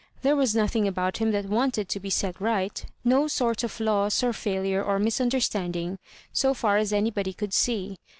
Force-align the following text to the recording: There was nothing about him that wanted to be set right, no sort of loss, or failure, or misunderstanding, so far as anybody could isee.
There 0.23 0.35
was 0.35 0.55
nothing 0.55 0.87
about 0.87 1.17
him 1.17 1.29
that 1.29 1.45
wanted 1.45 1.87
to 1.89 1.99
be 1.99 2.09
set 2.09 2.41
right, 2.41 2.83
no 3.03 3.27
sort 3.27 3.63
of 3.63 3.79
loss, 3.79 4.23
or 4.23 4.33
failure, 4.33 4.83
or 4.83 4.97
misunderstanding, 4.97 5.99
so 6.33 6.55
far 6.55 6.77
as 6.77 6.91
anybody 6.91 7.33
could 7.33 7.51
isee. 7.51 7.97